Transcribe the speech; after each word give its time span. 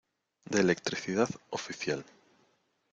de 0.45 0.61
electricidad, 0.61 1.29
oficial. 1.51 2.03